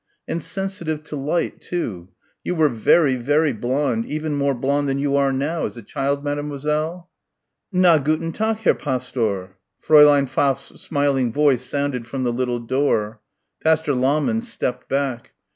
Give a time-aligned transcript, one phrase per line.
[0.27, 2.09] "And sensitive to light, too.
[2.43, 6.23] You were vairy, vairy blonde, even more blonde than you are now, as a child,
[6.23, 7.07] mademoiselle?"
[7.71, 13.21] "Na guten Tag, Herr Pastor." Fräulein Pfaff's smiling voice sounded from the little door.
[13.63, 15.33] Pastor Lahmann stepped back.